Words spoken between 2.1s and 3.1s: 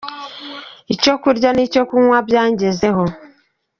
byangezeho